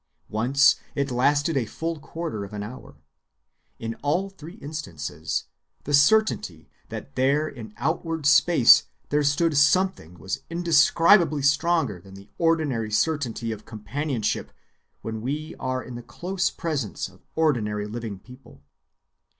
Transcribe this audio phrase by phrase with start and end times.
[0.29, 2.95] Once it lasted a full quarter of an hour.
[3.77, 5.43] In all three instances
[5.83, 12.31] the certainty that there in outward space there stood something was indescribably stronger than the
[12.39, 14.51] ordinary certainty of companionship
[15.03, 18.63] when we are in the close presence of ordinary living people.